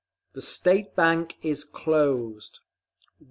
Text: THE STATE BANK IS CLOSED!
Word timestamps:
THE 0.33 0.41
STATE 0.41 0.95
BANK 0.95 1.37
IS 1.43 1.63
CLOSED! 1.63 2.61